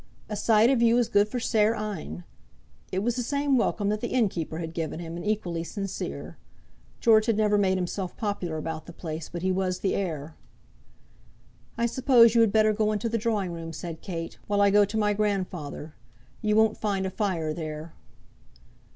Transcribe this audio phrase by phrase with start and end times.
[0.29, 2.23] "A sight of you is good for sair een."
[2.91, 6.37] It was the same welcome that the inn keeper had given him, and equally sincere.
[6.99, 10.33] George had never made himself popular about the place, but he was the heir.
[11.77, 14.85] "I suppose you had better go into the drawing room," said Kate; "while I go
[14.85, 15.93] to my grandfather.
[16.41, 17.93] You won't find a fire there."